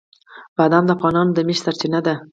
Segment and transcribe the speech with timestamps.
[0.57, 2.13] بادام د افغانانو د معیشت سرچینه ده.